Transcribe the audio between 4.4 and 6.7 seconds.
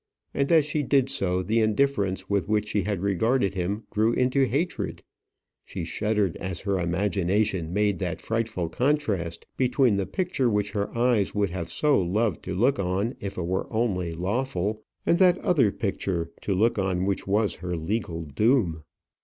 hatred. She shuddered as